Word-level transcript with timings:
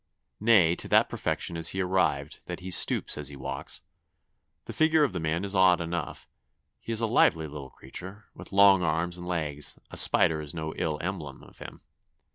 Nay, 0.39 0.75
to 0.77 0.87
that 0.87 1.09
perfection 1.09 1.55
is 1.55 1.67
he 1.67 1.81
arrived, 1.81 2.39
that 2.47 2.59
he 2.61 2.71
stoops 2.71 3.19
as 3.19 3.29
he 3.29 3.35
walks. 3.35 3.81
The 4.65 4.73
figure 4.73 5.03
of 5.03 5.13
the 5.13 5.19
man 5.19 5.45
is 5.45 5.53
odd 5.53 5.79
enough; 5.79 6.27
he 6.79 6.91
is 6.91 7.01
a 7.01 7.05
lively 7.05 7.47
little 7.47 7.69
creature, 7.69 8.25
with 8.33 8.51
long 8.51 8.81
arms 8.81 9.19
and 9.19 9.27
legs: 9.27 9.77
a 9.91 9.97
spider 9.97 10.41
is 10.41 10.55
no 10.55 10.73
ill 10.75 10.97
emblem 11.03 11.43
of 11.43 11.59
him. 11.59 11.81